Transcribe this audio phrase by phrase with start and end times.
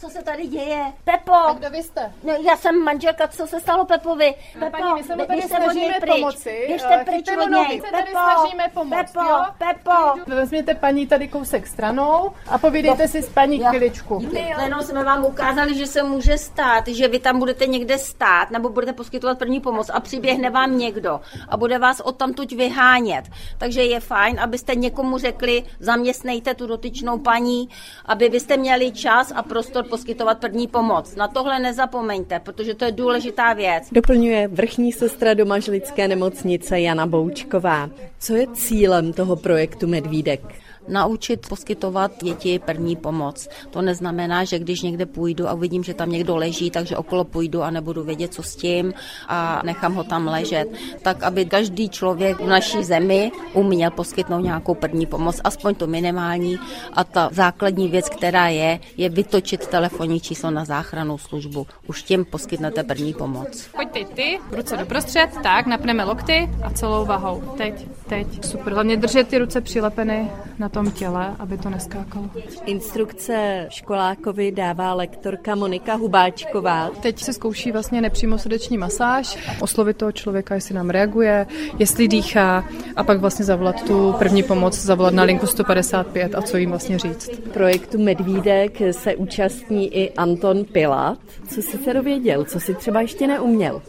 [0.00, 0.92] Co se tady děje?
[1.04, 1.32] Pepo!
[1.34, 2.12] A kdo vy jste?
[2.24, 4.34] No, já jsem manželka, co se stalo Pepovi?
[4.58, 6.14] Pepo, paní, my se mu tady snažíme pryč.
[6.14, 6.64] pomoci.
[6.66, 7.80] Běžte Eh, pryč od něj.
[7.80, 9.38] Se tady Pepo, snažíme pomoct, Pepo, jo?
[9.58, 10.30] Pepo.
[10.36, 14.20] Vezměte paní tady kousek stranou a povídejte si s paní Já- chviličku.
[14.62, 18.68] Jenom jsme vám ukázali, že se může stát, že vy tam budete někde stát nebo
[18.68, 23.24] budete poskytovat první pomoc a přiběhne vám někdo a bude vás odtamtud vyhánět.
[23.58, 27.68] Takže je fajn, abyste někomu řekli, zaměstnejte tu dotyčnou paní,
[28.06, 31.16] aby vy jste měli čas a prostor poskytovat první pomoc.
[31.16, 33.84] Na tohle nezapomeňte, protože to je důležitá věc.
[33.92, 37.90] Doplňuje vrchní sestra domažlické nemocnice Jana Boučková.
[38.18, 40.40] Co je cílem toho projektu Medvídek?
[40.88, 43.48] Naučit poskytovat děti první pomoc.
[43.70, 47.62] To neznamená, že když někde půjdu a uvidím, že tam někdo leží, takže okolo půjdu
[47.62, 48.94] a nebudu vědět, co s tím
[49.28, 50.68] a nechám ho tam ležet.
[51.02, 56.58] Tak, aby každý člověk v naší zemi uměl poskytnout nějakou první pomoc, aspoň to minimální.
[56.92, 61.66] A ta základní věc, která je, je vytočit telefonní číslo na záchranou službu.
[61.86, 63.68] Už tím poskytnete první pomoc.
[63.76, 67.42] Pojď teď ty, ruce doprostřed, tak, napneme lokty a celou vahou.
[67.56, 68.44] Teď, teď.
[68.44, 72.30] Super, hlavně držet ty ruce přilepeny na tom těle, aby to neskákalo.
[72.64, 76.90] Instrukce školákovi dává lektorka Monika Hubáčková.
[77.02, 81.46] Teď se zkouší vlastně nepřímo srdeční masáž, oslovit toho člověka, jestli nám reaguje,
[81.78, 82.64] jestli dýchá
[82.96, 86.98] a pak vlastně zavolat tu první pomoc, zavolat na linku 155 a co jim vlastně
[86.98, 87.30] říct.
[87.52, 91.18] Projektu Medvídek se účastní i Anton Pilat.
[91.48, 93.82] Co si se dověděl, co si třeba ještě neuměl?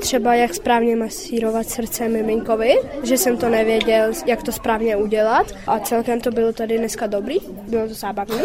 [0.00, 5.78] Třeba jak správně masírovat srdce miminkovi, že jsem to nevěděl, jak to správně udělat a
[5.78, 7.36] celkem to bylo tady dneska dobrý,
[7.68, 8.42] bylo to zábavné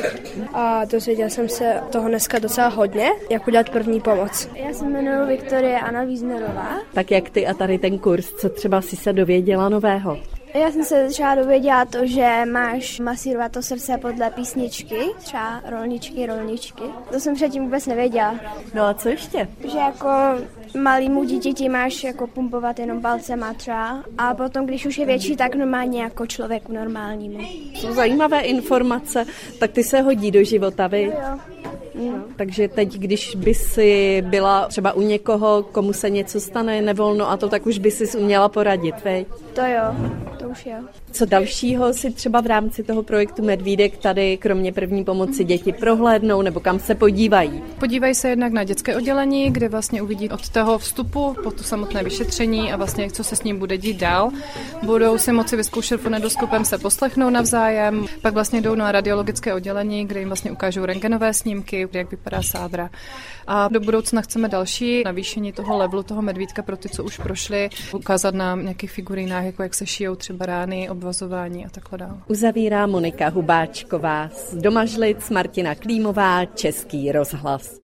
[0.53, 4.49] a dozvěděl jsem se toho dneska docela hodně, jak udělat první pomoc.
[4.55, 6.77] Já se jmenuji Viktorie Anna Wiesnerová.
[6.93, 10.17] Tak jak ty a tady ten kurz, co třeba si se dověděla nového?
[10.53, 16.25] Já jsem se třeba dověděla to, že máš masírovat to srdce podle písničky, třeba rolničky,
[16.25, 16.83] rolničky.
[17.11, 18.35] To jsem předtím vůbec nevěděla.
[18.73, 19.47] No a co ještě?
[19.71, 20.09] Že jako
[20.81, 25.55] malýmu dítěti máš jako pumpovat jenom palcema třeba a potom, když už je větší, tak
[25.55, 27.39] normálně jako člověku normálnímu.
[27.75, 29.25] Jsou zajímavé informace,
[29.59, 31.03] tak ty se hodí do života, vy?
[31.03, 31.39] Jo.
[31.93, 37.29] No, takže teď, když by si byla třeba u někoho, komu se něco stane nevolno
[37.29, 39.25] a to, tak už by si uměla poradit, vej?
[39.53, 39.95] To jo,
[40.39, 40.75] to už jo.
[41.11, 46.41] Co dalšího si třeba v rámci toho projektu Medvídek tady, kromě první pomoci, děti prohlédnou
[46.41, 47.63] nebo kam se podívají?
[47.79, 52.03] Podívají se jednak na dětské oddělení, kde vlastně uvidí od toho vstupu po to samotné
[52.03, 54.31] vyšetření a vlastně co se s ním bude dít dál.
[54.83, 60.19] Budou si moci vyzkoušet fonedoskopem se poslechnout navzájem, pak vlastně jdou na radiologické oddělení, kde
[60.19, 62.89] jim vlastně ukážou rengenové snímky, jak vypadá sádra.
[63.47, 67.69] A do budoucna chceme další navýšení toho levelu toho medvídka pro ty, co už prošli,
[67.93, 72.17] ukázat nám nějakých figurínách, jako jak se šijou třeba rány, obvazování a takhle dále.
[72.27, 77.79] Uzavírá Monika Hubáčková z Domažlic, Martina Klímová, Český rozhlas.